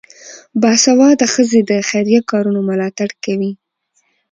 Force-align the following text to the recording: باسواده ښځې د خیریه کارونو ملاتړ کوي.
باسواده 0.61 1.25
ښځې 1.33 1.61
د 1.69 1.71
خیریه 1.89 2.21
کارونو 2.31 2.59
ملاتړ 2.69 3.09
کوي. 3.23 3.51